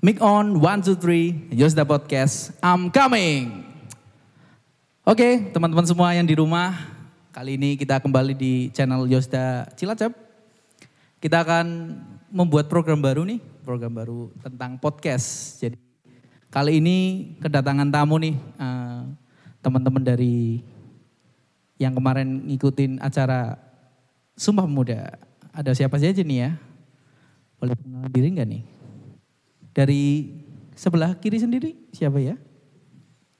[0.00, 1.52] Mic on, one, two, three.
[1.52, 3.68] Yosda Podcast, I'm coming.
[5.04, 6.72] Oke, teman-teman semua yang di rumah,
[7.28, 10.16] kali ini kita kembali di channel Yosda Cilacap.
[11.20, 12.00] Kita akan
[12.32, 15.60] membuat program baru nih, program baru tentang podcast.
[15.60, 15.76] Jadi
[16.48, 16.96] kali ini
[17.36, 19.04] kedatangan tamu nih, eh,
[19.60, 20.64] teman-teman dari
[21.76, 23.60] yang kemarin ngikutin acara
[24.32, 25.20] Sumpah Pemuda.
[25.52, 26.50] Ada siapa saja nih ya?
[27.60, 28.79] Boleh perkenalan diri nggak nih?
[29.80, 30.28] Dari
[30.76, 32.36] sebelah kiri sendiri siapa ya?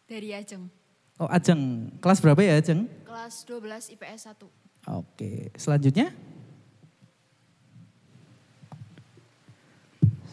[0.08, 0.72] Dari Ajeng.
[1.20, 2.88] Oh Ajeng, kelas berapa ya Ajeng?
[3.04, 4.48] Kelas 12 IPS 1.
[4.88, 6.16] Oke, selanjutnya?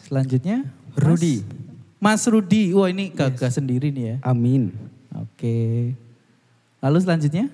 [0.08, 0.64] Selanjutnya?
[0.96, 1.44] Mas- Rudi.
[2.00, 4.16] Mas Rudi, wah ini gagah sendiri nih ya.
[4.24, 4.72] Amin.
[5.12, 5.92] Oke.
[6.80, 7.52] Lalu selanjutnya?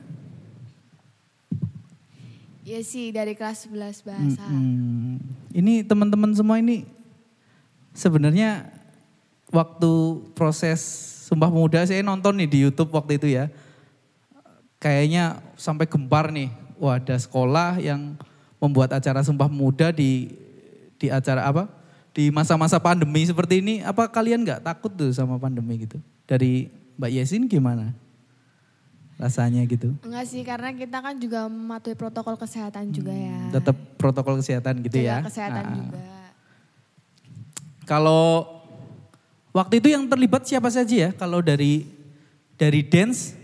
[2.63, 4.47] Iya sih dari kelas 11 bahasa.
[4.47, 5.19] Mm-mm.
[5.51, 6.87] Ini teman-teman semua ini
[7.95, 8.69] sebenarnya
[9.49, 9.93] waktu
[10.35, 10.83] proses
[11.25, 13.49] Sumpah Pemuda saya nonton nih di YouTube waktu itu ya.
[14.77, 16.53] Kayaknya sampai gempar nih.
[16.77, 18.19] Wah, ada sekolah yang
[18.61, 20.29] membuat acara Sumpah Pemuda di
[21.01, 21.65] di acara apa?
[22.13, 25.97] Di masa-masa pandemi seperti ini, apa kalian nggak takut tuh sama pandemi gitu?
[26.29, 26.69] Dari
[27.01, 27.91] Mbak Yesin gimana?
[29.17, 29.95] Rasanya gitu.
[30.05, 33.49] Enggak sih karena kita kan juga mematuhi protokol kesehatan juga ya.
[33.51, 35.17] Tetap protokol kesehatan gitu Jaga ya.
[35.25, 35.75] kesehatan Ah.
[35.75, 36.01] juga.
[37.85, 38.49] Kalau
[39.53, 41.11] waktu itu yang terlibat siapa saja ya?
[41.13, 41.85] Kalau dari
[42.55, 43.35] dari dance,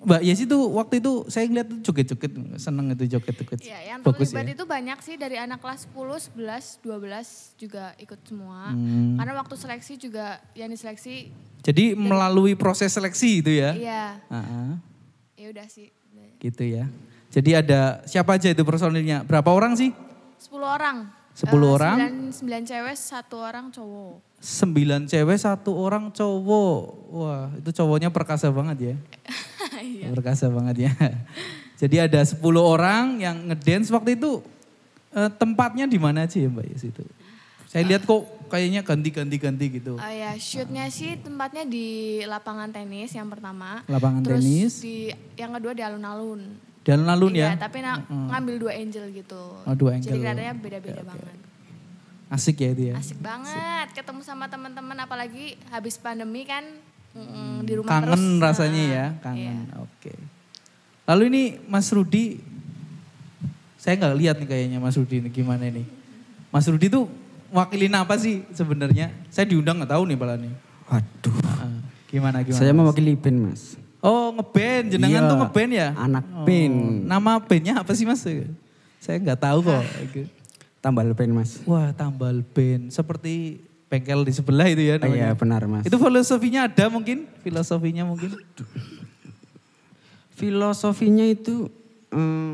[0.00, 3.60] Mbak Yesi tuh waktu itu saya ngeliat tuh joget-joget, seneng itu joget-joget.
[3.60, 4.52] Ya, yang terlibat ya.
[4.56, 8.72] itu banyak sih dari anak kelas 10, 11, 12 juga ikut semua.
[8.72, 9.20] Hmm.
[9.20, 11.28] Karena waktu seleksi juga yang diseleksi
[11.60, 13.76] Jadi melalui proses seleksi itu ya?
[13.76, 14.04] iya.
[14.32, 14.80] Ah,
[15.36, 15.92] Ya udah sih.
[16.40, 16.88] gitu ya.
[17.28, 19.20] Jadi ada siapa aja itu personilnya?
[19.28, 19.92] Berapa orang sih?
[20.40, 21.12] 10 orang.
[21.40, 21.96] 10 Eh, orang?
[22.28, 24.20] 9, cewek, satu orang cowok.
[24.40, 26.80] Sembilan cewek, satu orang cowok.
[27.12, 28.96] Wah itu cowoknya perkasa banget ya.
[29.80, 30.12] Iya.
[30.12, 30.92] Perkasa banget ya.
[31.80, 34.44] Jadi ada 10 orang yang ngedance waktu itu
[35.16, 37.00] eh, tempatnya di mana ya Mbak Yes itu?
[37.70, 39.94] Saya lihat kok kayaknya ganti-ganti-ganti gitu.
[39.94, 43.86] Oh ya, shootnya sih tempatnya di lapangan tenis yang pertama.
[43.86, 44.72] Lapangan Terus tenis.
[44.82, 44.96] di
[45.38, 46.50] yang kedua di alun-alun.
[46.80, 47.60] Dan alun Iya, ya.
[47.60, 49.42] tapi na- ngambil dua angel gitu.
[49.60, 50.12] Oh, dua Jadi angle.
[50.16, 51.36] kelihatannya beda-beda banget.
[52.28, 52.94] Asik ya itu ya.
[52.94, 56.62] Asik banget ketemu sama teman-teman apalagi habis pandemi kan
[57.10, 58.22] mm, di rumah Kangen terus.
[58.40, 59.06] rasanya Nah, ya, iya.
[59.18, 59.56] kangen.
[59.78, 60.14] Oke.
[61.04, 62.38] Lalu ini Mas Rudi,
[63.74, 65.82] saya nggak lihat nih kayaknya Mas Rudi ini gimana ini.
[66.48, 67.10] Mas Rudi tuh
[67.50, 69.10] wakilin apa sih sebenarnya?
[69.26, 70.54] Saya diundang nggak tahu nih malah nih.
[70.86, 71.34] Waduh.
[72.06, 72.56] Gimana gimana?
[72.56, 73.74] Saya mewakili band mas.
[74.00, 75.88] Oh ngeband, jenengan Iya, tuh ngeband ya?
[75.92, 76.76] anak Oh, band.
[77.04, 78.24] Nama bandnya apa sih mas?
[78.96, 79.84] Saya nggak tahu kok.
[80.80, 81.60] Tambal band mas.
[81.64, 85.36] Wah tambal band, seperti bengkel di sebelah itu ya Ah, Iya namanya.
[85.36, 85.84] benar mas.
[85.84, 87.28] Itu filosofinya ada mungkin?
[87.40, 88.32] Filosofinya mungkin?
[90.32, 91.68] Filosofinya itu
[92.08, 92.52] eh,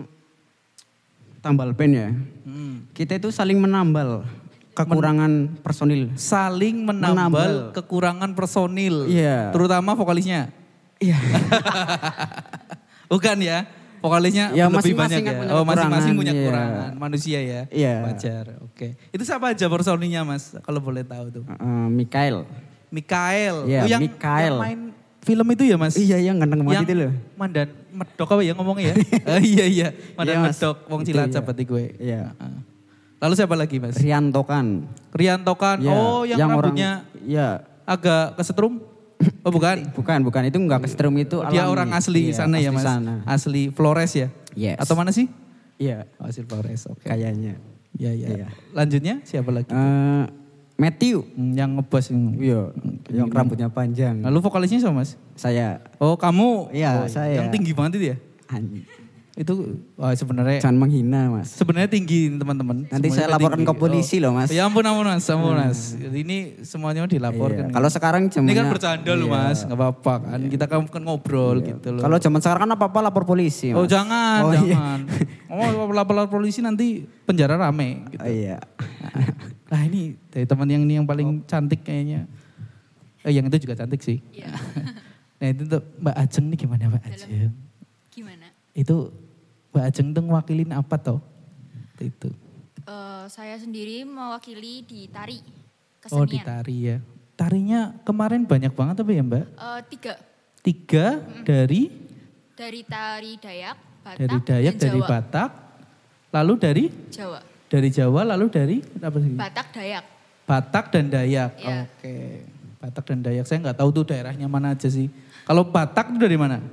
[1.38, 2.08] tambal band ya.
[2.42, 2.90] Hmm.
[2.90, 4.26] Kita itu saling menambal
[4.74, 6.10] kekurangan personil.
[6.18, 7.52] Saling menambal, Menambal.
[7.72, 9.06] kekurangan personil.
[9.06, 9.54] Iya.
[9.54, 10.50] Terutama vokalisnya.
[10.98, 11.16] Iya.
[13.12, 13.58] Bukan ya?
[13.96, 15.38] Vokalisnya Ya, lebih banyak masing-masing kan ya?
[15.40, 16.42] punya oh masing-masing kekurangan, punya iya.
[16.42, 16.90] kekurangan.
[16.94, 17.60] Manusia ya?
[17.68, 17.94] Iya.
[18.06, 18.88] Wajar, oke.
[19.10, 20.54] Itu siapa aja personilnya mas?
[20.62, 21.42] Kalau boleh tahu tuh.
[21.48, 22.46] Eh, Mikael.
[22.88, 23.56] Mikael.
[23.66, 24.54] Iya, Oh, yang, Mikael.
[24.54, 24.80] yang main
[25.20, 25.94] film itu ya mas?
[25.98, 27.12] Iya yang ganteng banget yang itu loh.
[27.34, 28.94] Mandan medok apa ya ngomongnya ya?
[29.26, 30.54] Eh, iya iya, Mandan Iya, Mas.
[30.54, 31.42] medok wong Cilacap iya.
[31.42, 31.84] berarti gue.
[31.98, 32.22] Iya.
[33.16, 33.96] Lalu siapa lagi mas?
[33.98, 34.66] Rianto kan.
[35.10, 35.76] Riantokan.
[35.82, 36.90] Iya, Oh yang, rambutnya
[37.20, 37.64] Iya.
[37.82, 38.78] agak kesetrum?
[39.42, 39.91] Oh bukan?
[39.91, 40.42] Bukan, bukan.
[40.44, 41.72] Itu enggak kesetrum itu Dia alami.
[41.72, 42.82] orang asli Iya, sana ya mas?
[42.82, 43.22] sana.
[43.22, 44.28] Asli Flores ya?
[44.53, 44.76] Yes.
[44.76, 45.26] Atau mana sih?
[45.76, 47.04] Iya, Oh, asli Flores, oke.
[47.04, 47.60] kayaknya.
[47.94, 48.28] Iya iya.
[48.34, 48.47] Iya.
[48.72, 49.69] Lanjutnya siapa lagi?
[49.69, 50.25] Eh,
[50.76, 51.25] Matthew.
[51.32, 52.12] Hmm, yang ngebas.
[52.12, 52.60] Iya,
[53.09, 54.20] yang rambutnya panjang.
[54.20, 55.16] Lalu vokalisnya siapa mas?
[55.32, 56.69] Saya Oh kamu?
[56.70, 57.41] Iya, Oh, saya.
[57.41, 58.16] Yang tinggi banget itu ya?
[59.36, 61.52] Itu wah, sebenarnya Jangan menghina, Mas.
[61.52, 62.88] sebenarnya tinggi teman-teman.
[62.88, 63.69] Nanti Semuanya saya laporkan tinggi.
[63.69, 64.48] ke polisi loh, Mas.
[64.48, 65.92] Ya ampun ampun mas, ampun mas.
[65.92, 67.69] Ini semuanya dilaporkan.
[67.69, 69.37] Iya, Kalau sekarang ini kan bercanda loh Iya.
[69.44, 70.38] mas, nggak apa-apa kan.
[70.49, 72.00] Kita kan kan ngobrol gitu loh.
[72.00, 73.93] Kalau zaman sekarang kan apa-apa lapor polisi, oh Mas.
[73.93, 74.72] jangan, Oh, iya.
[74.72, 75.00] jangan.
[75.46, 78.08] Oh lapor polisi nanti penjara rame.
[78.08, 78.20] Gitu.
[78.20, 78.56] Oh, iya.
[79.69, 82.25] Nah ini dari teman yang ini yang paling cantik kayaknya.
[83.20, 84.22] Eh yang itu juga cantik sih.
[84.32, 84.49] Iya.
[85.43, 87.52] nah itu tuh Mbak Ajeng nih gimana Mbak Ajeng?
[88.08, 88.46] Gimana?
[88.72, 89.11] Itu
[89.76, 91.20] Mbak Ajeng tuh ngwakilin apa toh?
[92.00, 92.32] Itu.
[92.88, 95.37] Eh, saya sendiri mewakili di tari
[96.08, 96.32] Oh kesenian.
[96.32, 96.96] di tari ya.
[97.37, 99.44] Tarinya kemarin banyak banget apa ya Mbak?
[99.52, 100.14] Eh, tiga
[100.64, 101.06] Tiga
[101.44, 101.93] dari
[102.56, 105.08] dari tari Dayak, Batak, dari Dayak, dan dari Jawa.
[105.12, 105.50] Batak,
[106.32, 107.40] lalu dari Jawa.
[107.69, 109.32] dari Jawa, lalu dari apa sih?
[109.37, 110.05] Batak Dayak.
[110.49, 111.52] Batak dan Dayak.
[111.61, 111.76] Iya.
[111.84, 112.17] Oke.
[112.81, 113.44] Batak dan Dayak.
[113.44, 115.12] Saya nggak tahu tuh daerahnya mana aja sih.
[115.44, 116.64] Kalau Batak itu dari mana?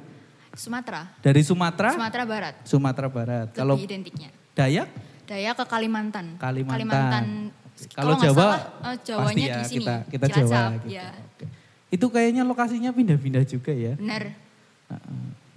[0.53, 1.09] Sumatera.
[1.19, 1.89] Dari Sumatera?
[1.91, 2.55] Sumatera Barat.
[2.63, 3.47] Sumatera Barat.
[3.51, 4.29] Kalau Lebih identiknya.
[4.53, 4.87] Dayak?
[5.25, 6.37] Daya ke Kalimantan.
[6.37, 7.49] Kalimantan.
[7.49, 7.89] Oke.
[7.89, 9.77] Kalau Jawa, salah, eh, Jawanya pasti di ya sini.
[9.81, 10.87] kita kita Cilacap, Jawa gitu.
[10.93, 11.45] Ya, Oke.
[11.89, 13.93] Itu kayaknya lokasinya pindah-pindah juga ya.
[13.97, 14.23] benar.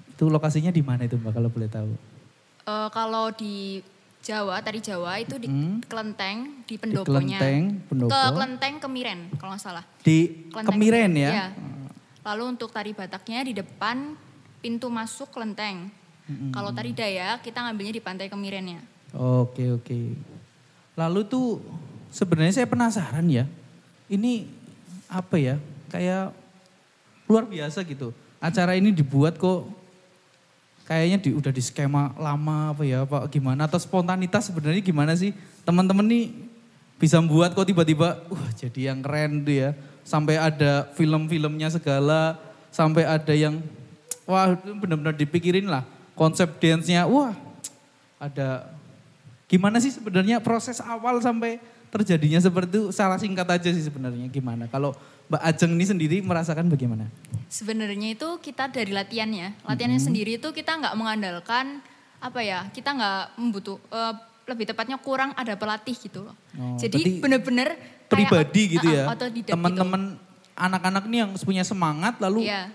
[0.08, 1.92] Itu lokasinya di mana itu Mbak kalau boleh tahu?
[2.64, 3.84] Eh, kalau di
[4.24, 5.78] Jawa, tari Jawa itu di Hmm.
[5.84, 7.38] Kelenteng, di Di pendoponya.
[7.38, 8.10] Kelenteng, Pendopo.
[8.10, 9.84] Ke Kelenteng, Kemiren kalau nggak salah.
[10.02, 10.72] Di Kelenteng.
[10.72, 11.30] Kemiren ya?
[11.30, 11.46] Iya.
[12.26, 14.18] Lalu untuk tari Bataknya di depan
[14.60, 15.88] pintu masuk Kelenteng.
[16.26, 16.50] Mm-mm.
[16.50, 18.82] Kalau tari Dayak kita ngambilnya di pantai Kemirennya.
[19.14, 19.98] Oke oke.
[20.98, 21.62] Lalu tuh
[22.10, 23.44] sebenarnya saya penasaran ya.
[24.10, 24.48] Ini
[25.06, 25.56] apa ya?
[25.86, 26.34] Kayak
[27.30, 28.10] luar biasa gitu.
[28.42, 29.70] Acara ini dibuat kok
[30.86, 35.34] kayaknya di, udah di skema lama apa ya apa gimana atau spontanitas sebenarnya gimana sih
[35.66, 36.30] teman-teman nih
[36.96, 39.70] bisa membuat kok tiba-tiba wah jadi yang keren tuh ya
[40.06, 42.38] sampai ada film-filmnya segala
[42.70, 43.58] sampai ada yang
[44.26, 45.86] wah itu benar-benar dipikirin lah
[46.18, 47.32] konsep dance-nya wah
[48.20, 48.68] ada
[49.46, 54.66] gimana sih sebenarnya proses awal sampai terjadinya seperti itu secara singkat aja sih sebenarnya gimana
[54.66, 54.92] kalau
[55.26, 57.10] Mbak Ajeng ini sendiri merasakan bagaimana?
[57.50, 61.82] Sebenarnya itu kita dari latihannya, latihannya sendiri itu kita nggak mengandalkan
[62.22, 64.14] apa ya, kita nggak membutuh, eh,
[64.46, 66.34] lebih tepatnya kurang ada pelatih gitu loh.
[66.54, 67.74] Oh, Jadi bener-bener
[68.06, 69.04] kayak Pribadi ot- gitu uh-uh, ya?
[69.10, 70.02] otodidak Teman-teman
[70.54, 72.22] anak-anak nih yang punya semangat gitu.
[72.30, 72.70] lalu Iya,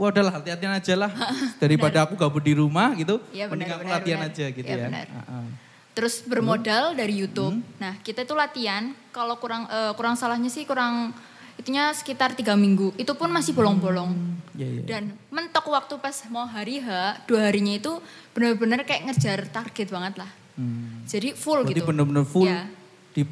[0.00, 1.12] wah udahlah latihan aja lah
[1.62, 4.32] daripada aku gabut di rumah gitu mending benar, aku benar, latihan benar.
[4.32, 4.86] aja gitu Iya, ya.
[4.88, 5.06] benar.
[5.28, 5.44] Ah.
[5.90, 7.60] Terus bermodal dari YouTube.
[7.60, 7.76] Hmm.
[7.76, 11.12] Nah kita itu latihan, kalau kurang eh, kurang salahnya sih kurang
[11.54, 12.96] itunya sekitar tiga minggu.
[12.96, 14.16] Itu pun masih bolong-bolong.
[14.56, 14.82] Iya, iya.
[14.86, 16.88] Dan mentok waktu pas mau hari H,
[17.26, 18.00] dua harinya itu
[18.32, 20.30] benar-benar kayak ngejar target banget lah.
[20.56, 21.04] Hmm.
[21.04, 21.84] Jadi full Berarti gitu.
[21.84, 22.64] benar-benar full Iya,
[23.12, 23.22] di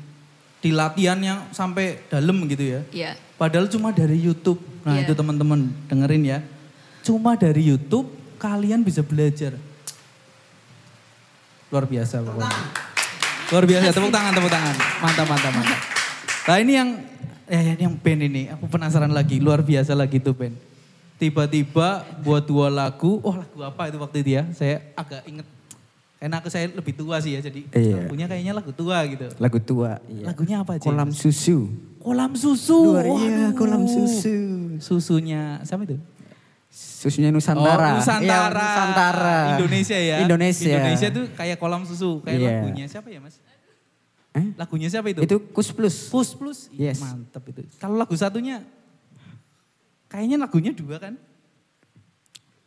[0.58, 2.80] di latihan yang sampai dalam gitu ya.
[2.90, 3.12] iya.
[3.38, 4.58] Padahal cuma dari YouTube.
[4.82, 5.06] Nah Iya.
[5.06, 6.38] itu teman-teman dengerin ya.
[7.08, 8.04] Cuma dari YouTube
[8.36, 9.56] kalian bisa belajar.
[11.72, 12.52] Luar biasa pokoknya.
[13.48, 14.76] Luar biasa, tepuk tangan, tepuk tangan.
[15.00, 15.80] Mantap, mantap, mantap.
[16.44, 16.88] Nah ini yang,
[17.48, 18.42] ya ini yang band ini.
[18.52, 20.52] Aku penasaran lagi, luar biasa lagi tuh band.
[21.16, 24.44] Tiba-tiba buat dua lagu, oh lagu apa itu waktu itu ya?
[24.52, 25.48] Saya agak inget.
[26.20, 28.04] Karena aku saya lebih tua sih ya, jadi Iya.
[28.04, 29.32] lagunya kayaknya lagu tua gitu.
[29.40, 29.96] Lagu tua.
[30.12, 30.28] Iya.
[30.28, 30.84] Lagunya apa aja?
[30.84, 31.72] Kolam susu.
[32.04, 33.00] Kolam susu.
[33.00, 34.36] Luar iya, kolam susu.
[34.76, 35.96] Susunya siapa itu?
[36.78, 37.94] Susunya Nusantara.
[37.94, 38.22] Oh, Nusantara.
[38.22, 39.38] Iya, Nusantara.
[39.58, 40.16] Indonesia ya.
[40.22, 40.70] Indonesia.
[40.70, 42.22] Indonesia tuh kayak kolam susu.
[42.22, 42.50] Kayak Iya.
[42.54, 43.34] lagunya siapa ya mas?
[44.34, 44.46] Eh?
[44.54, 45.20] Lagunya siapa itu?
[45.22, 46.06] Itu Kus Plus.
[46.06, 46.58] Pus Plus.
[46.70, 47.02] Yes.
[47.02, 47.66] Mantep itu.
[47.78, 48.62] Kalau lagu satunya,
[50.06, 51.14] kayaknya lagunya dua kan?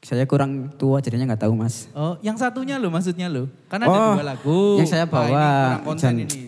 [0.01, 1.85] Saya kurang tua jadinya nggak tahu mas.
[1.93, 3.45] Oh, yang satunya lo maksudnya lo?
[3.69, 4.59] Karena ada Oh, dua lagu.
[4.81, 6.15] yang saya Wah, bawa, ini kurang konten Jan.
[6.17, 6.41] ini.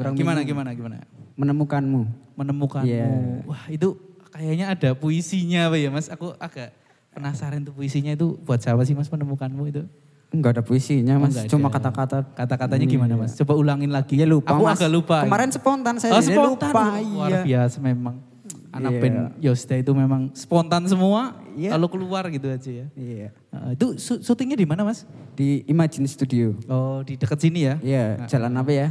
[0.00, 0.96] Kurang gimana, gimana, gimana?
[1.36, 2.02] Menemukanmu.
[2.40, 2.88] Menemukanmu.
[2.88, 3.06] Iya.
[3.44, 3.94] Wah itu
[4.40, 6.08] kayaknya ada puisinya apa ya mas?
[6.08, 6.72] Aku agak
[7.12, 9.84] penasaran tuh puisinya itu buat siapa sih mas menemukanmu itu?
[10.30, 12.22] Enggak ada puisinya Oh, mas, nggak cuma kata-kata.
[12.32, 13.34] Kata-katanya gimana mas?
[13.36, 14.14] Coba ulangin lagi.
[14.14, 14.78] Iya lupa Aku mas.
[14.78, 15.26] agak lupa.
[15.26, 16.70] Kemarin spontan saya oh, spontan.
[16.70, 16.82] lupa.
[17.02, 17.42] Luar iya.
[17.44, 18.16] biasa memang.
[18.70, 19.00] Anak Iya.
[19.02, 21.34] band Yosta itu memang spontan semua.
[21.58, 21.74] Iya.
[21.74, 22.86] Lalu keluar gitu aja ya.
[22.94, 23.34] Iya.
[23.50, 25.02] Nah, itu syutingnya di mana mas?
[25.34, 26.54] Di Imagine Studio.
[26.70, 27.74] Oh di dekat sini ya?
[27.82, 28.88] Iya, Nah, jalan apa ya?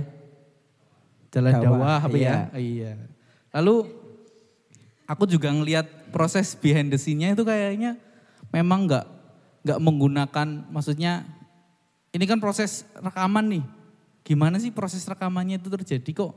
[1.32, 2.34] Jalan Dakwah, dakwah apa iya.
[2.52, 2.60] ya?
[2.60, 2.92] Iya.
[3.56, 3.76] Lalu
[5.10, 7.98] aku juga ngelihat proses behind the scene-nya itu kayaknya
[8.50, 9.06] memang nggak
[9.66, 11.26] nggak menggunakan maksudnya
[12.10, 13.64] ini kan proses rekaman nih.
[14.22, 16.34] Gimana sih proses rekamannya itu terjadi kok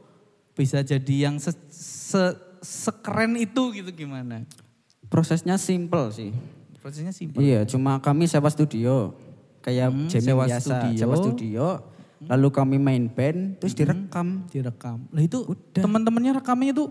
[0.53, 4.45] bisa jadi yang se, se- sekeren itu gitu gimana?
[5.09, 6.33] Prosesnya simple sih.
[6.77, 7.41] Prosesnya simpel.
[7.41, 9.13] Iya, cuma kami sewa studio.
[9.61, 10.89] Kayak Hmm, jamming sewa biasa, studio.
[10.89, 10.99] Hmm.
[10.99, 11.67] sewa studio.
[12.23, 14.47] Lalu kami main band, terus direkam.
[14.47, 15.07] direkam.
[15.09, 15.43] Lah itu
[15.73, 16.89] teman-temannya rekamannya tuh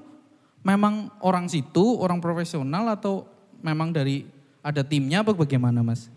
[0.61, 3.25] memang orang situ, orang profesional atau
[3.61, 4.25] memang dari
[4.61, 6.09] ada timnya apa bagaimana mas?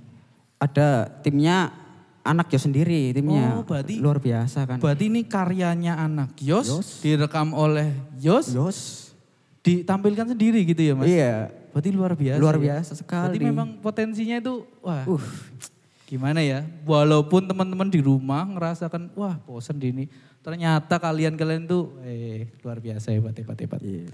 [0.60, 1.72] Ada timnya
[2.24, 3.60] anak Yos sendiri, timnya.
[3.60, 4.80] Oh, berarti- luar biasa kan.
[4.80, 6.88] Berarti ini karyanya anak Yos, Yos.
[7.04, 8.78] direkam oleh Yos, Yos.
[9.64, 11.08] ditampilkan sendiri gitu ya mas?
[11.08, 11.52] Iya.
[11.72, 12.38] Berarti luar biasa.
[12.40, 12.62] Luar ya?
[12.62, 13.36] biasa sekali.
[13.36, 15.04] Berarti memang potensinya itu wah.
[15.04, 15.20] Uh.
[16.04, 16.62] Gimana ya?
[16.84, 20.04] Walaupun teman-teman di rumah ngerasakan wah bosan di ini.
[20.44, 23.80] Ternyata kalian-kalian tuh eh luar biasa hebat hebat hebat.
[23.80, 24.12] Iya.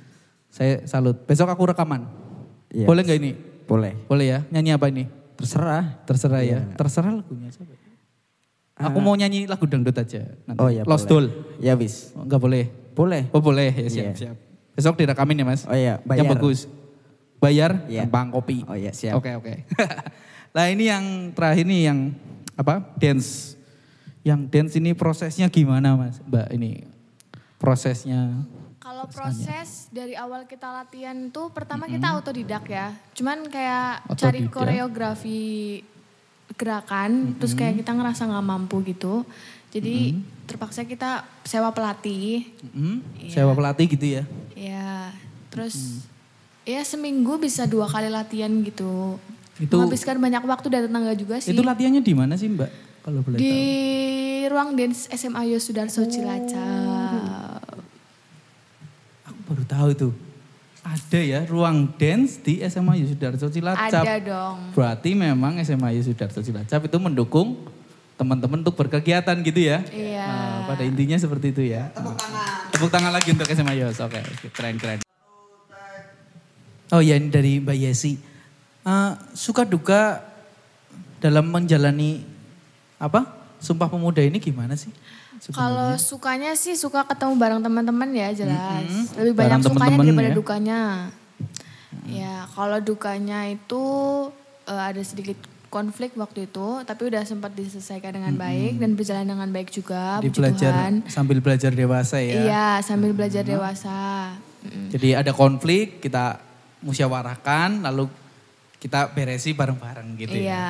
[0.50, 1.16] Saya salut.
[1.24, 2.10] Besok aku rekaman.
[2.70, 2.86] Iya.
[2.86, 3.32] Boleh nggak ini?
[3.64, 3.94] Boleh.
[4.06, 4.38] Boleh ya?
[4.50, 5.06] Nyanyi apa ini?
[5.38, 6.02] Terserah.
[6.04, 6.58] Terserah ya.
[6.58, 6.60] Iya.
[6.74, 7.72] Terserah lagunya siapa?
[8.80, 10.24] Aku mau nyanyi lagu dangdut aja.
[10.48, 10.58] nanti.
[10.58, 11.28] Oh iya Lost boleh.
[11.30, 11.60] Doll.
[11.60, 12.10] Ya wis.
[12.16, 12.64] Oh, enggak boleh.
[12.96, 13.22] Boleh.
[13.30, 14.12] Oh boleh ya siap Iya.
[14.16, 14.36] siap.
[14.72, 15.62] Besok direkamin ya mas.
[15.68, 16.58] Oh iya, Yang bagus.
[17.40, 18.04] Bayar Iya.
[18.08, 18.64] gampang kopi.
[18.64, 19.20] Oh iya, siap.
[19.20, 19.64] Oke oke.
[20.56, 21.98] nah ini yang terakhir nih yang
[22.56, 22.80] apa?
[22.96, 23.56] Dance.
[24.24, 26.16] Yang dance ini prosesnya gimana mas?
[26.24, 26.84] Mbak ini
[27.56, 28.44] prosesnya.
[28.80, 32.96] Kalau proses dari awal kita latihan tuh pertama kita autodidak ya.
[33.12, 34.50] Cuman kayak cari Otodidak.
[34.50, 35.40] koreografi
[36.56, 39.28] gerakan, terus kayak kita ngerasa nggak mampu gitu.
[39.68, 40.16] Jadi
[40.48, 42.48] terpaksa kita sewa pelatih.
[42.72, 43.30] Mm, Iya.
[43.30, 44.22] Sewa pelatih gitu ya.
[44.56, 45.12] Ya,
[45.52, 46.08] terus
[46.64, 49.20] ya seminggu bisa dua kali latihan gitu.
[49.60, 51.52] Itu- Menghabiskan banyak waktu dan tenaga juga sih.
[51.52, 52.70] Itu latihannya di mana sih Mbak?
[53.00, 53.52] Kalau boleh di
[54.42, 54.50] tahu.
[54.50, 56.89] ruang dance SMA Yosudarso Cilacap.
[59.80, 60.12] Tahu itu.
[60.84, 64.04] Ada ya ruang dance di SMA Yusudarso Cilacap.
[64.04, 64.76] Ada dong.
[64.76, 67.64] Berarti memang SMA Yusudarso Cilacap itu mendukung
[68.20, 69.80] teman-teman untuk berkegiatan gitu ya.
[69.88, 70.28] Iya.
[70.28, 71.88] Nah, pada intinya seperti itu ya.
[71.96, 72.48] Tepuk tangan.
[72.76, 73.96] Tepuk tangan lagi untuk SMA Yos.
[74.04, 75.00] Oke, oke, keren keren.
[76.92, 78.20] Oh ya ini dari Mbak Yesi.
[78.84, 80.20] Eh, suka duka
[81.24, 82.20] dalam menjalani
[83.00, 83.24] apa?
[83.64, 84.92] Sumpah Pemuda ini gimana sih?
[85.48, 88.84] Kalau sukanya sih suka ketemu bareng teman-teman ya jelas.
[88.84, 89.24] Mm-mm.
[89.24, 90.36] Lebih banyak Bareng sukanya teman-teman daripada ya.
[90.36, 90.80] dukanya.
[92.04, 93.84] Ya kalau dukanya itu
[94.68, 95.40] eh, ada sedikit
[95.72, 100.20] konflik waktu itu, tapi udah sempat diselesaikan dengan baik dan berjalan dengan baik juga.
[100.20, 100.94] Di belajar Tuhan.
[101.08, 102.34] sambil belajar dewasa ya.
[102.44, 104.34] Iya sambil belajar dewasa.
[104.60, 104.92] Mm-mm.
[104.92, 106.36] Jadi ada konflik, kita
[106.84, 108.12] musyawarahkan, lalu
[108.76, 110.44] kita beresi bareng-bareng gitu ya.
[110.44, 110.68] Iya.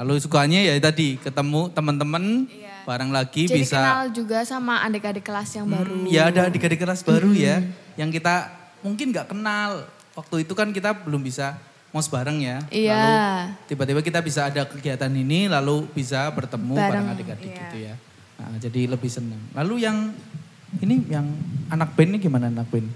[0.00, 2.48] Lalu sukanya ya tadi ketemu teman-teman
[2.84, 5.96] bareng lagi Jadi bisa kenal juga sama adik-adik kelas yang baru.
[5.96, 7.64] Hmm, ya ada adik-adik kelas baru ya
[7.96, 8.52] yang kita
[8.84, 9.88] mungkin nggak kenal.
[10.14, 11.58] Waktu itu kan kita belum bisa
[11.90, 12.58] mos bareng ya.
[12.70, 12.94] Iya.
[12.94, 13.14] Lalu
[13.66, 17.60] tiba-tiba kita bisa ada kegiatan ini lalu bisa bertemu bareng, Bareng, adik-adik iya.
[17.66, 17.94] gitu ya.
[18.38, 19.42] Nah, jadi lebih senang.
[19.54, 20.10] Lalu yang
[20.82, 21.26] ini yang
[21.70, 22.90] anak band ini gimana anak band?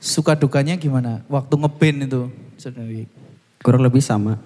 [0.00, 1.24] Suka dukanya gimana?
[1.32, 2.20] Waktu ngeband itu
[2.60, 3.08] sendiri.
[3.64, 4.36] Kurang lebih sama.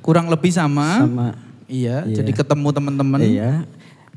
[0.00, 1.04] Kurang lebih sama.
[1.04, 1.28] Sama.
[1.64, 2.16] Iya, Iya.
[2.20, 3.20] jadi ketemu teman-teman.
[3.24, 3.64] Iya.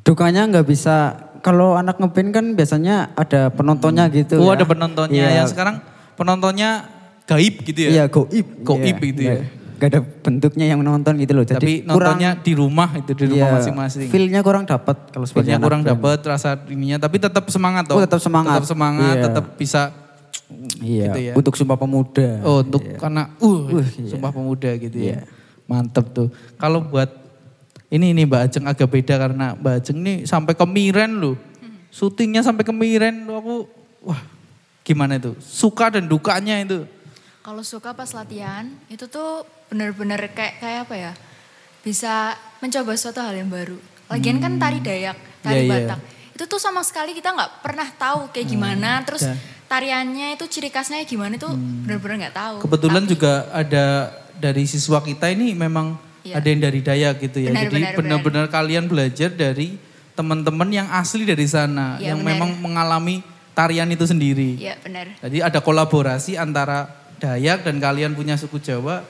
[0.07, 0.95] Dukanya nggak bisa.
[1.43, 4.39] Kalau anak ngeband kan biasanya ada penontonnya gitu.
[4.41, 4.57] Oh, ya.
[4.57, 5.25] ada penontonnya.
[5.27, 5.37] Iya.
[5.43, 5.75] Yang sekarang
[6.15, 6.87] penontonnya
[7.27, 7.89] gaib gitu ya.
[7.91, 8.47] Iya, goib.
[8.63, 9.35] Goib Iya, itu ya.
[9.77, 11.45] nggak ada bentuknya yang menonton gitu loh.
[11.45, 14.09] Jadi Tapi nontonnya di rumah itu di rumah iya, masing-masing.
[14.09, 17.99] Feel-nya kurang dapat kalau sebagai Feelnya kurang dapat rasa ininya, tapi tetap semangat toh.
[17.99, 18.57] Oh, tetap semangat.
[18.57, 19.23] Tetap semangat, Iya.
[19.29, 19.81] tetap bisa
[20.81, 21.33] Iya, gitu ya.
[21.37, 22.41] untuk Sumpah Pemuda.
[22.41, 24.09] Oh, untuk karena uh, Uh, iya.
[24.09, 25.05] sumpah pemuda gitu ya.
[25.05, 25.19] Iya.
[25.67, 26.27] Mantep tuh.
[26.55, 27.26] Kalau buat
[27.88, 31.36] ini ini Mbak Ajeng agak beda karena Mbak Ajeng nih sampai ke Miren loh.
[31.88, 33.56] Syutingnya sampai ke Miren loh aku
[34.03, 34.22] wah
[34.84, 35.36] gimana itu?
[35.39, 36.84] Suka dan dukanya itu.
[37.39, 41.12] Kalau suka pas latihan itu tuh bener-bener kayak kayak apa ya?
[41.79, 43.79] Bisa mencoba suatu hal yang baru.
[44.12, 45.72] Lagian kan tari Dayak, tari Iya, iya.
[45.88, 46.00] Batak.
[46.36, 49.00] Itu tuh sama sekali kita nggak pernah tahu kayak gimana.
[49.08, 49.36] Terus Ya.
[49.67, 51.48] tariannya itu ciri khasnya gimana itu
[51.88, 52.56] bener-bener nggak tahu.
[52.67, 53.86] Kebetulan Tapi- juga ada
[54.36, 55.96] dari siswa kita ini memang
[56.27, 56.43] Iya.
[56.43, 57.51] ada yang dari Dayak gitu ya.
[57.55, 59.79] Benar, Jadi benar, benar-benar kalian belajar dari
[60.12, 62.29] teman-teman yang asli dari sana, Iya, yang benar.
[62.36, 63.22] memang mengalami
[63.55, 64.60] tarian itu sendiri.
[64.60, 65.07] Iya benar.
[65.24, 69.01] Jadi ada kolaborasi antara Dayak dan kalian punya suku Jawa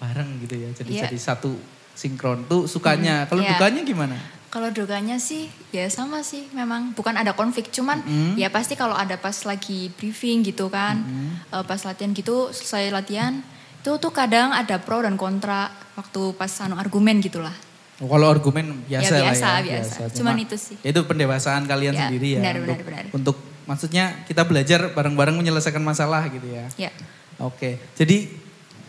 [0.00, 0.70] bareng gitu ya.
[0.72, 1.04] Jadi Iya.
[1.08, 1.52] jadi satu
[1.92, 3.28] sinkron tuh sukanya.
[3.28, 3.52] Kalau iya.
[3.56, 4.16] dukanya gimana?
[4.52, 8.04] Kalau dukanya sih ya sama sih memang bukan ada konflik cuman
[8.36, 11.00] ya pasti kalau ada pas lagi briefing gitu kan
[11.48, 13.40] eh, pas latihan gitu selesai latihan
[13.82, 17.50] itu tuh kadang ada pro dan kontra waktu pas anu argumen gitulah.
[17.98, 19.58] Oh, Kalau argumen biasa Ya, lah biasa, ya.
[19.62, 20.00] biasa.
[20.14, 20.76] Cuma Cuman itu sih.
[20.80, 22.40] Itu pendewasaan kalian Ya, sendiri ya.
[22.40, 23.04] benar, untuk, benar, benar.
[23.10, 26.66] untuk maksudnya kita belajar bareng-bareng menyelesaikan masalah gitu ya.
[26.78, 26.90] Ya.
[27.38, 28.30] Oke, jadi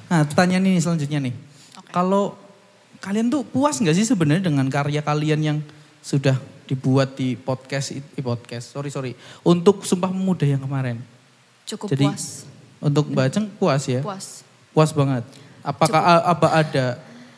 [0.08, 1.34] nah pertanyaan ini selanjutnya nih.
[1.90, 2.38] Kalau
[3.02, 5.58] kalian tuh puas nggak sih sebenarnya dengan karya kalian yang
[6.02, 11.02] sudah dibuat di podcast, di podcast, sorry sorry, untuk Sumpah Pemuda yang kemarin.
[11.66, 12.46] Cukup Jadi puas.
[12.78, 14.02] untuk Mbak Aceng puas ya?
[14.06, 14.43] Puas.
[14.74, 15.24] Puas banget.
[15.62, 16.86] Apakah a- apa ada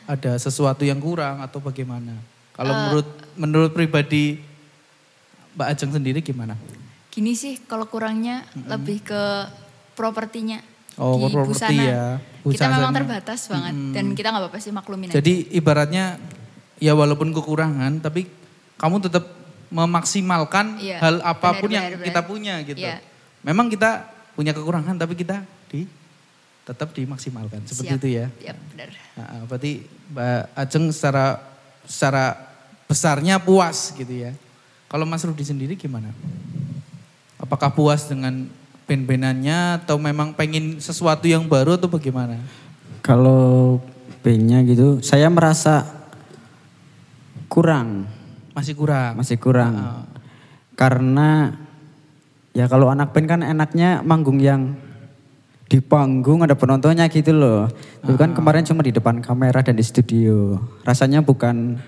[0.04, 2.16] ada sesuatu yang kurang atau bagaimana?
[2.50, 2.78] Kalau Eh.
[2.80, 4.40] menurut menurut pribadi
[5.52, 6.56] Mbak Ajeng sendiri gimana?
[7.08, 9.22] Gini sih kalau kurangnya lebih ke
[9.92, 10.60] propertinya.
[10.96, 11.84] Oh, di properti busana.
[11.84, 12.06] ya.
[12.42, 12.98] Kita memang Busana.
[12.98, 15.16] terbatas banget dan kita nggak apa-apa sih maklumin aja.
[15.16, 16.16] Jadi ibaratnya
[16.78, 18.24] ya walaupun kekurangan tapi
[18.76, 19.24] kamu tetap
[19.68, 22.80] memaksimalkan Iya, hal apa pun benar, yang benar, kita punya gitu.
[22.80, 23.00] Iya.
[23.42, 25.84] Memang kita punya kekurangan tapi kita di
[26.66, 28.00] tetap dimaksimalkan seperti Siap.
[28.02, 28.26] itu ya.
[28.42, 28.90] Ya benar.
[29.14, 31.38] Nah, berarti Mbak Ajeng secara
[31.86, 32.24] secara
[32.90, 34.34] besarnya puas gitu ya.
[34.90, 36.10] Kalau Mas Rudi sendiri gimana?
[37.38, 38.50] Apakah puas dengan
[38.86, 42.38] band-bandannya atau memang pengen sesuatu yang baru atau bagaimana?
[43.02, 43.78] Kalau
[44.26, 45.86] bandnya gitu, saya merasa
[47.46, 48.10] kurang,
[48.54, 49.12] Masih kurang.
[49.14, 49.74] masih kurang.
[49.78, 50.02] Ah.
[50.74, 51.54] Karena
[52.50, 54.74] ya kalau anak band kan enaknya manggung yang
[55.66, 57.66] di panggung ada penontonnya gitu loh.
[58.06, 60.58] Itu kan kemarin cuma di depan kamera dan di studio.
[60.86, 61.78] Rasanya bukan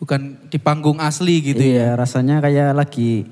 [0.00, 1.68] Bukan di panggung asli gitu ya.
[1.68, 3.28] iya, rasanya kayak lagi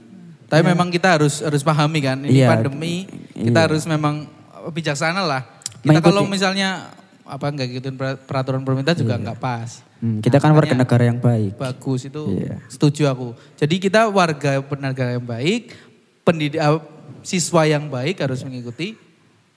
[0.53, 2.49] Tapi memang kita harus harus pahami kan, ini Iya.
[2.53, 3.65] pandemi, kita Iya.
[3.69, 4.29] harus memang
[4.69, 5.49] bijaksana lah.
[5.81, 6.93] Kita kalau misalnya
[7.25, 9.81] apa nggak ngikutin per- peraturan pemerintah juga nggak pas.
[10.01, 11.57] Hmm, kita kan warga negara yang baik.
[11.57, 12.61] Bagus itu Iya.
[12.69, 13.33] setuju aku.
[13.57, 15.73] Jadi kita warga negara yang baik,
[16.21, 16.85] pendidik uh,
[17.25, 18.93] siswa yang baik harus mengikuti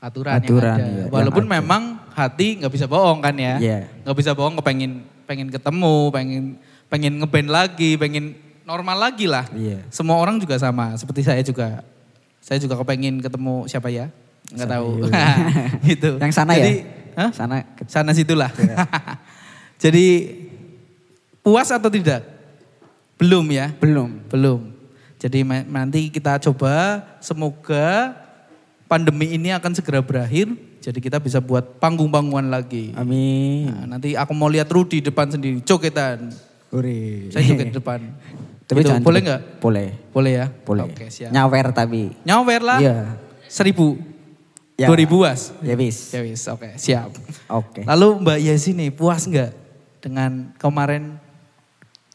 [0.02, 0.82] aturan, Aturan, yang ada.
[0.82, 1.54] iya, yang Walaupun ada.
[1.62, 1.82] memang
[2.18, 3.62] hati nggak bisa bohong kan ya.
[3.62, 3.80] Iya.
[4.02, 6.44] Nggak bisa bohong kepengen pengen ketemu, pengen
[6.90, 8.34] pengen ngeband lagi, pengen
[8.66, 9.46] normal lagi lah.
[9.54, 9.86] Iya.
[9.94, 11.86] Semua orang juga sama, seperti saya juga.
[12.42, 14.10] Saya juga kepengen ketemu siapa ya?
[14.50, 14.90] Nggak tahu.
[15.94, 16.18] gitu.
[16.18, 17.22] Yang sana Jadi, ya?
[17.22, 17.30] Hah?
[17.30, 17.56] Sana
[17.86, 18.50] sana situlah.
[19.84, 20.06] Jadi
[21.46, 22.26] puas atau tidak?
[23.22, 23.70] Belum ya?
[23.78, 24.26] belum.
[24.34, 24.74] Belum.
[25.22, 28.18] Jadi nanti kita coba semoga
[28.92, 30.52] pandemi ini akan segera berakhir.
[30.84, 32.92] Jadi kita bisa buat panggung-panggungan lagi.
[33.00, 33.72] Amin.
[33.72, 36.28] Nah, nanti aku mau lihat Rudi depan sendiri, jogetan.
[36.76, 37.32] Uri.
[37.32, 38.04] Saya joget depan.
[38.68, 39.42] Tapi Itu jangan boleh nggak?
[39.64, 39.88] Boleh.
[40.12, 40.46] Boleh ya?
[40.48, 40.88] Boleh.
[40.88, 41.32] Oke siap.
[41.36, 42.16] Nyawer tapi.
[42.24, 42.80] Nyawer lah.
[42.80, 43.20] Iya.
[43.52, 44.00] Seribu.
[44.80, 44.88] Ya.
[44.88, 45.52] Dua ribu was.
[45.60, 46.16] Ya wis.
[46.16, 47.12] Ya wis, oke siap.
[47.52, 47.84] Oke.
[47.84, 49.52] Lalu Mbak Yesi nih puas nggak
[50.00, 51.20] dengan kemarin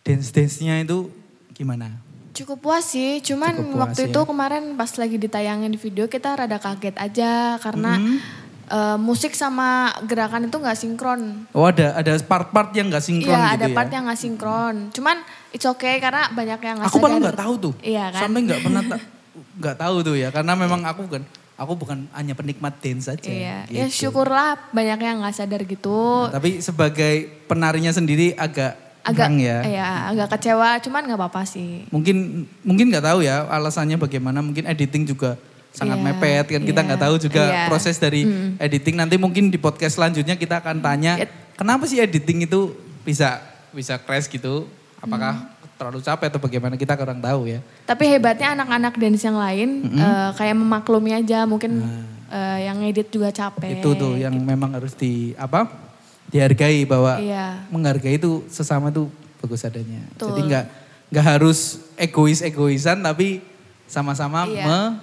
[0.01, 1.13] dance-dance-nya itu
[1.53, 1.93] gimana?
[2.37, 4.09] Cukup puas sih, cuman Cukup puas, waktu ya.
[4.11, 8.19] itu kemarin pas lagi ditayangin di video kita rada kaget aja karena Hmm.
[8.67, 9.69] eh, musik sama
[10.03, 11.49] gerakan itu nggak sinkron.
[11.51, 13.75] Oh ada ada part-part yang nggak sinkron Iya gitu ada ya?
[13.75, 14.77] part yang nggak sinkron.
[14.91, 15.17] Cuman
[15.51, 17.75] it's okay karena banyak yang nggak Aku malah nggak tahu tuh.
[17.81, 18.21] Iya kan.
[18.23, 19.05] Sampai nggak pernah ta-
[19.63, 21.23] nggak tahu tuh ya karena memang aku kan
[21.57, 23.33] aku bukan hanya penikmat dance saja.
[23.33, 23.81] Iya, gitu.
[23.81, 26.29] ya syukurlah banyak yang nggak sadar gitu.
[26.29, 27.15] Tapi sebagai
[27.49, 29.59] penarinya sendiri agak agak ya.
[29.63, 31.87] iya, agak kecewa, cuman nggak apa-apa sih.
[31.95, 34.43] Mungkin mungkin nggak tahu ya alasannya bagaimana.
[34.43, 35.39] Mungkin editing juga
[35.71, 37.65] sangat Iya, mepet kan kita iya, nggak tahu juga iya.
[37.71, 38.27] proses dari
[38.59, 38.97] editing.
[38.97, 42.73] Nanti mungkin di podcast selanjutnya kita akan tanya It- kenapa sih editing itu
[43.05, 43.39] bisa
[43.71, 44.67] bisa crash gitu?
[44.99, 45.55] Apakah Mm.
[45.77, 47.61] terlalu capek atau bagaimana kita kurang tahu ya.
[47.85, 51.85] Tapi hebatnya anak-anak dance yang lain eh, kayak memaklumi aja, mungkin
[52.27, 53.77] eh, yang edit juga capek.
[53.77, 53.81] Nah.
[53.85, 55.86] Itu tuh yang memang harus di apa?
[56.29, 57.67] Dihargai bahwa Iya.
[57.71, 59.07] menghargai itu sesama tuh
[59.39, 60.03] bagus adanya.
[60.13, 60.29] Betul.
[60.35, 60.65] Jadi nggak
[61.07, 61.59] nggak harus
[61.95, 63.39] egois-egoisan tapi
[63.87, 64.65] sama-sama Iya.
[64.67, 64.95] me-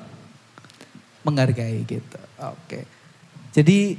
[1.23, 2.19] menghargai gitu.
[2.51, 2.83] Oke.
[3.55, 3.95] Jadi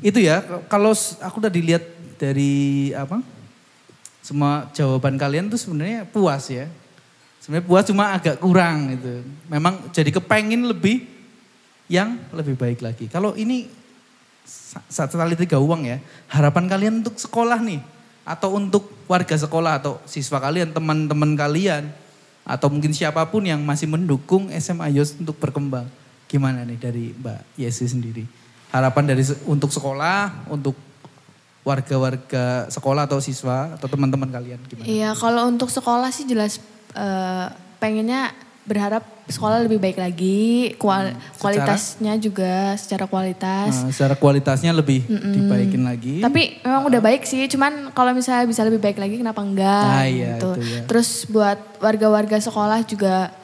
[0.00, 1.84] itu ya kalau aku udah dilihat
[2.16, 3.20] dari apa?
[4.22, 6.70] Semua jawaban kalian tuh sebenarnya puas ya.
[7.42, 9.20] Sebenarnya puas cuma agak kurang gitu.
[9.50, 11.04] Memang jadi kepengin lebih
[11.90, 13.10] yang lebih baik lagi.
[13.10, 13.66] Kalau ini
[14.88, 15.98] satu kali tiga uang ya,
[16.30, 17.80] harapan kalian untuk sekolah nih,
[18.22, 21.90] atau untuk warga sekolah atau siswa kalian, teman-teman kalian,
[22.42, 25.86] atau mungkin siapa pun yang masih mendukung SMA Yos untuk berkembang.
[26.26, 28.24] Gimana nih dari Mbak Yesi sendiri?
[28.72, 30.74] Harapan dari untuk sekolah, untuk
[31.62, 34.86] warga-warga sekolah atau siswa atau teman-teman kalian gimana?
[34.88, 36.58] Iya, kalau untuk sekolah sih jelas
[36.96, 37.46] eh,
[37.78, 40.40] pengennya berharap sekolah lebih baik lagi,
[40.76, 43.74] kual- kualitasnya juga secara kualitas.
[43.74, 46.22] Nah, secara kualitasnya lebih dibaikin lagi.
[46.22, 50.06] Tapi memang udah baik sih, cuman kalau misalnya bisa lebih baik lagi kenapa enggak Ah,
[50.06, 50.54] iya, gitu.
[50.54, 50.80] itu ya.
[50.86, 53.34] Terus buat warga-warga sekolah juga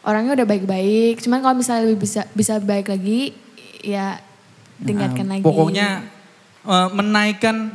[0.00, 3.34] orangnya udah baik-baik, cuman kalau misalnya lebih bisa bisa baik lagi
[3.82, 4.22] ya
[4.78, 5.42] tingkatkan Nah, lagi.
[5.42, 6.06] Pokoknya
[6.62, 7.74] eh, menaikkan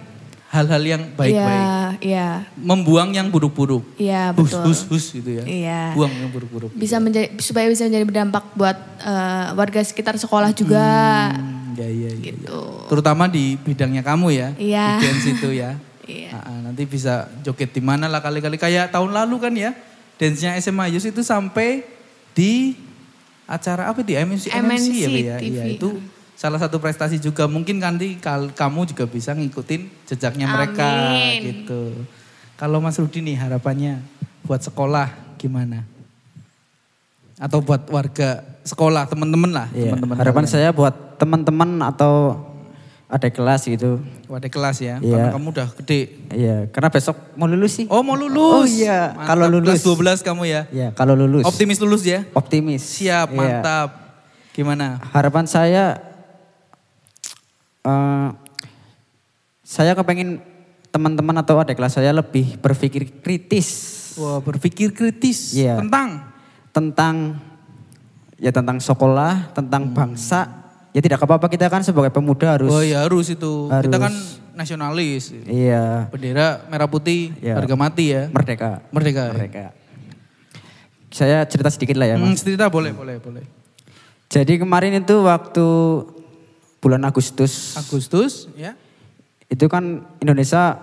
[0.53, 1.33] hal-hal yang baik-baik.
[1.33, 2.27] Iya, iya.
[2.53, 3.81] Membuang yang buruk-buruk.
[3.97, 4.61] Iya, Hus, betul.
[4.69, 5.43] hus, hus gitu ya.
[5.43, 5.81] Iya.
[5.97, 6.69] Buang yang buruk-buruk.
[6.77, 10.85] Bisa menjadi supaya bisa menjadi berdampak buat eh, warga sekitar sekolah juga.
[11.33, 12.45] Hmm, ya, iya, iya, Gitu.
[12.53, 12.85] iya.
[12.85, 14.49] Terutama di bidangnya kamu ya.
[14.53, 14.87] Iya.
[15.01, 15.73] Di dance itu ya.
[16.03, 16.35] Iya.
[16.35, 18.59] Ah, ah, nanti bisa joget di mana lah kali-kali.
[18.59, 19.71] Kayak tahun lalu kan ya.
[20.19, 21.87] Dance-nya SMA Yus itu sampai
[22.35, 22.75] di
[23.47, 25.35] acara apa di MNC, MNC, ya, Be, ya.
[25.39, 25.47] TV.
[25.55, 25.89] Iya, itu
[26.33, 27.45] salah satu prestasi juga.
[27.45, 28.17] Mungkin nanti
[28.53, 31.39] kamu juga bisa ngikutin jejaknya mereka Amin.
[31.63, 31.93] gitu.
[32.53, 33.99] Kalau Mas Rudi nih harapannya
[34.43, 35.83] buat sekolah gimana?
[37.41, 39.67] Atau buat warga sekolah, teman-teman lah.
[39.73, 40.53] Iya, teman-teman harapan kalian.
[40.53, 42.39] saya buat teman-teman atau
[43.09, 43.99] ada kelas gitu.
[44.31, 45.11] Wadah kelas ya, Iya.
[45.11, 46.01] karena kamu udah gede.
[46.31, 47.85] Iya, karena besok mau lulus sih.
[47.89, 48.53] Oh mau lulus.
[48.53, 49.27] Oh iya, Mantap.
[49.27, 49.75] kalau lulus.
[49.75, 50.61] Kelas 12 kamu ya.
[50.71, 51.43] Iya, kalau lulus.
[51.43, 52.23] Optimis lulus ya.
[52.31, 52.81] Optimis.
[52.85, 53.37] Siap, Iya.
[53.37, 53.89] mantap.
[54.53, 55.01] Gimana?
[55.11, 55.99] Harapan saya,
[57.83, 58.27] eh,
[59.61, 60.39] saya kepengen
[60.89, 65.81] teman-teman atau adik kelas saya lebih berpikir kritis Wah berpikir kritis Iya.
[65.81, 66.21] tentang
[66.69, 67.15] tentang
[68.37, 70.49] ya tentang sekolah, tentang bangsa.
[70.93, 72.69] Ya tidak apa-apa kita kan sebagai pemuda harus.
[72.69, 73.65] Oh ya harus itu.
[73.65, 74.37] Kita kan Harus.
[74.53, 75.33] nasionalis.
[75.49, 77.57] Iya, Bendera merah putih, Iya.
[77.57, 78.29] harga mati ya.
[78.29, 78.85] merdeka.
[78.93, 79.23] Merdeka.
[79.23, 79.31] ya?
[79.33, 79.65] Merdeka.
[81.09, 82.41] Saya cerita sedikit lah ya, Hmm, Mas.
[82.41, 83.41] cerita boleh, boleh, boleh.
[84.29, 85.65] Jadi kemarin itu waktu
[86.83, 88.75] bulan Agustus Agustus ya.
[89.47, 90.75] itu kan Indonesia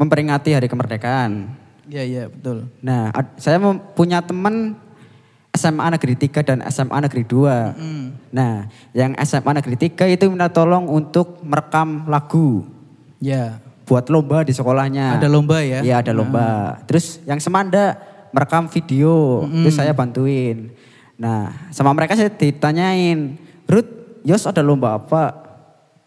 [0.00, 1.52] memperingati hari kemerdekaan.
[1.86, 2.66] Iya, iya betul.
[2.80, 3.60] Nah, saya
[3.94, 4.74] punya teman
[5.56, 7.72] SMA Negeri 3 dan SMA Negeri 2.
[8.30, 12.68] Nah, yang SMA Negeri 3 itu minta tolong untuk merekam lagu
[13.16, 13.58] Ya.
[13.88, 15.16] buat lomba di sekolahnya.
[15.16, 15.80] Ada lomba ya?
[15.80, 16.76] Iya, ada lomba.
[16.84, 17.96] Terus yang Semanda
[18.34, 20.68] merekam video, terus saya bantuin.
[21.16, 23.95] Nah, sama mereka saya ditanyain, "Ruth,
[24.26, 25.46] Yos ada lomba apa?"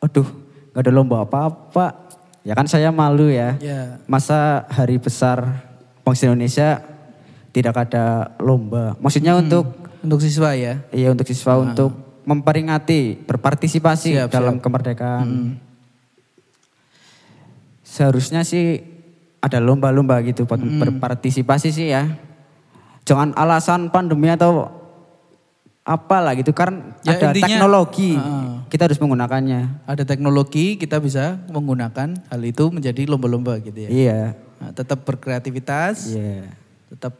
[0.04, 0.28] Aduh,
[0.76, 2.12] nggak ada lomba apa-apa.
[2.44, 3.60] Ya kan saya malu ya.
[3.60, 4.00] Ya.
[4.08, 5.60] Masa hari besar
[6.08, 6.80] Bangsa Indonesia
[7.52, 8.96] tidak ada lomba.
[9.04, 10.80] Maksudnya untuk Untuk siswa ya.
[10.96, 11.92] iya untuk siswa untuk
[12.24, 14.64] memperingati, berpartisipasi Siap, dalam siap.
[14.64, 15.60] kemerdekaan.
[17.84, 18.80] Seharusnya sih
[19.44, 22.08] ada lomba-lomba gitu buat berpartisipasi sih ya.
[23.04, 24.72] Jangan alasan pandemi atau
[25.90, 28.14] apalah gitu kan Ya, ada intinya, teknologi.
[28.14, 28.50] Heeh.
[28.70, 29.90] Kita harus menggunakannya.
[29.90, 33.90] Ada teknologi kita bisa menggunakan hal itu menjadi lomba-lomba gitu ya.
[33.90, 34.20] Iya.
[34.62, 36.54] Nah, tetap berkreativitas, Iya.
[36.94, 37.14] tetap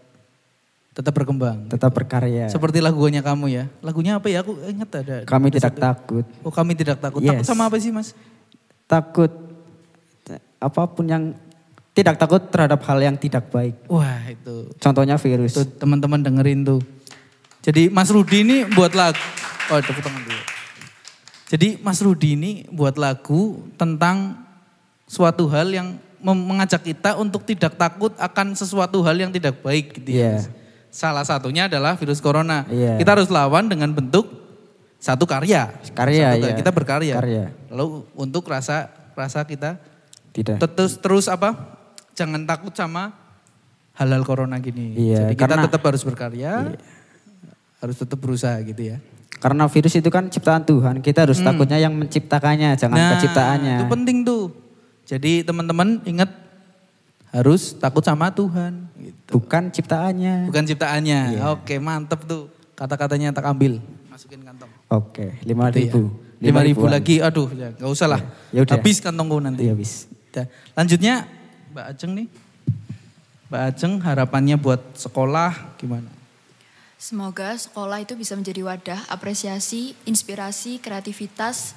[0.94, 1.66] tetap berkembang.
[1.72, 2.52] Tetap berkarya.
[2.52, 3.64] Seperti lagunya kamu ya.
[3.82, 4.44] Lagunya apa ya?
[4.46, 5.16] Aku ingat ada.
[5.26, 5.82] Kami ada tidak satu.
[5.82, 6.26] takut.
[6.44, 7.24] Oh kami tidak takut.
[7.24, 7.48] Takut Yes.
[7.48, 8.14] sama apa sih mas?
[8.86, 9.32] Takut
[10.60, 11.24] apa pun yang
[11.96, 13.80] tidak takut terhadap hal yang tidak baik.
[13.88, 14.70] Wah itu.
[14.76, 15.56] Contohnya virus.
[15.56, 16.80] Tuh teman-teman dengerin tuh.
[17.60, 19.20] Jadi Mas Rudi ini buat lagu.
[19.70, 20.42] Oh tepuk tangan dulu.
[21.50, 24.38] Jadi Mas Rudi ini buat lagu tentang
[25.10, 25.88] suatu hal yang
[26.22, 30.40] mengajak kita untuk tidak takut akan sesuatu hal yang tidak baik gitu ya.
[30.40, 30.52] Iya.
[30.90, 32.66] Salah satunya adalah virus corona.
[32.70, 32.98] Iya.
[32.98, 34.26] Kita harus lawan dengan bentuk
[35.00, 35.72] satu karya.
[35.96, 36.56] Karya, Satu iya.
[36.56, 37.16] Kita berkarya.
[37.18, 37.46] Karya.
[37.72, 39.80] Lalu untuk rasa rasa kita
[40.32, 40.60] Tidak.
[40.60, 41.56] terus terus apa?
[42.16, 43.16] Jangan takut sama
[43.96, 44.96] hal-hal corona gini.
[44.96, 46.76] Iya, Jadi kita karena- tetap harus berkarya,
[47.80, 48.98] harus tetap berusaha gitu ya.
[49.40, 51.00] Karena virus itu kan ciptaan Tuhan.
[51.00, 53.76] Kita harus takutnya yang menciptakannya, jangan penciptaannya.
[53.76, 53.80] Hmm.
[53.80, 54.44] Nah, itu penting tuh.
[55.08, 56.28] Jadi teman-teman ingat
[57.32, 58.92] harus takut sama Tuhan.
[59.00, 59.40] Gitu.
[59.40, 60.52] Bukan ciptaannya.
[60.52, 61.20] Bukan ciptaannya.
[61.40, 61.42] Iya.
[61.56, 62.52] Oke mantep tuh.
[62.76, 63.80] Kata-katanya tak ambil.
[64.12, 64.70] Masukin kantong.
[64.92, 65.84] Oke, lima Gitu ya.
[65.88, 66.02] ribu.
[66.40, 67.16] Lima ribu lagi.
[67.24, 68.22] Aduh ya nggak usah lah.
[68.52, 68.76] Ya udah.
[68.76, 69.64] Habis kantongku nanti.
[69.68, 70.08] Iya, habis.
[70.76, 71.28] Lanjutnya
[71.72, 72.28] Mbak Ajeng nih.
[73.48, 76.19] Mbak Ajeng harapannya buat sekolah gimana?
[77.00, 81.72] Semoga sekolah itu bisa menjadi wadah apresiasi, inspirasi, kreativitas,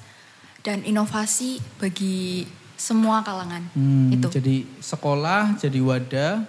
[0.67, 2.43] dan inovasi bagi
[2.75, 3.63] semua kalangan.
[3.71, 4.27] Hmm, itu.
[4.27, 6.43] Jadi sekolah jadi wadah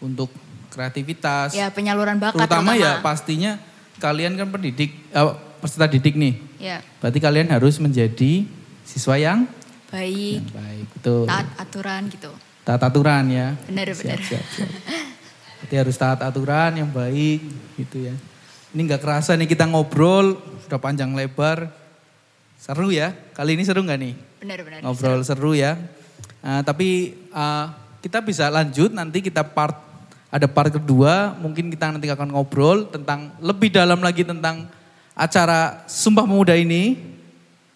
[0.00, 0.32] untuk
[0.72, 1.52] kreativitas.
[1.52, 3.04] Ya penyaluran bakat terutama, ya terutama.
[3.04, 3.52] pastinya
[4.00, 6.40] kalian kan pendidik, eh, peserta didik nih.
[6.56, 8.48] Ya, Berarti kalian harus menjadi
[8.88, 9.44] siswa yang,
[9.92, 10.86] baik, yang baik.
[10.96, 11.28] Betul.
[11.28, 12.32] taat aturan gitu.
[12.64, 13.60] Taat aturan ya.
[13.68, 14.18] Benar, Siap, benar.
[14.24, 14.70] Siap, siap.
[15.60, 17.44] Berarti harus taat aturan yang baik
[17.76, 18.16] gitu ya.
[18.72, 21.68] Ini nggak kerasa nih kita ngobrol sudah panjang lebar.
[22.56, 23.12] Seru ya.
[23.36, 24.14] Kali ini seru nggak nih?
[24.40, 24.80] Benar-benar.
[24.80, 25.76] ngobrol seru ya.
[26.40, 27.68] Uh, tapi uh,
[28.00, 29.76] kita bisa lanjut nanti kita part
[30.32, 34.70] ada part kedua mungkin kita nanti akan ngobrol tentang lebih dalam lagi tentang
[35.12, 36.96] acara Sumpah Pemuda ini.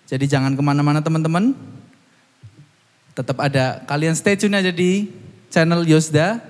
[0.08, 1.52] Jadi jangan ke mana-mana teman-teman.
[3.12, 5.12] Tetap ada kalian stay tune aja di
[5.52, 6.40] channel Yosda,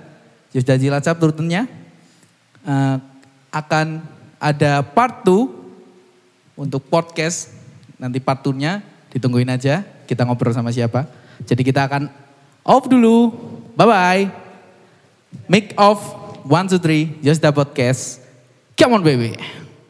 [0.55, 1.67] Yosda Cilacap tentunya.
[2.63, 2.97] Uh,
[3.51, 3.99] akan
[4.39, 5.51] ada part 2
[6.55, 7.51] untuk podcast
[7.99, 8.79] nanti part 2-nya
[9.11, 11.07] ditungguin aja kita ngobrol sama siapa.
[11.43, 12.07] Jadi kita akan
[12.63, 13.35] off dulu.
[13.75, 14.23] Bye bye.
[15.51, 15.99] Make off
[16.47, 18.23] one two three just the podcast.
[18.79, 19.35] Come on baby.